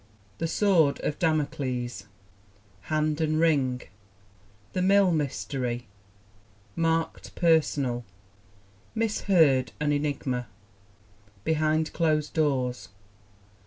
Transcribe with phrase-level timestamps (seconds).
[0.39, 2.07] The Sword of Damocles.
[2.89, 3.83] Hand and Ring.
[4.73, 5.85] The Mill Mystery.
[6.75, 8.03] Marked "Personal."
[8.95, 10.47] Miss Hurd An Enigma.
[11.43, 12.89] Behind Closed Doors.